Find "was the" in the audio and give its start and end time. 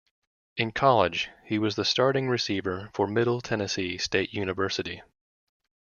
1.59-1.85